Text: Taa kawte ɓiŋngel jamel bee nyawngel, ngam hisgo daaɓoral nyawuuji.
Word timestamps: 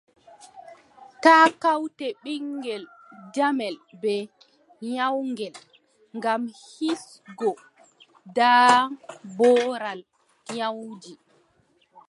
Taa 1.23 1.45
kawte 1.61 2.05
ɓiŋngel 2.23 2.83
jamel 3.35 3.75
bee 4.01 4.23
nyawngel, 4.91 5.55
ngam 6.17 6.41
hisgo 6.69 7.49
daaɓoral 8.35 9.99
nyawuuji. 10.53 11.13